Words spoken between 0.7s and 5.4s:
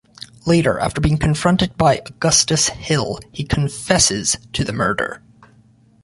after being confronted by Augustus Hill, he confesses to the murder.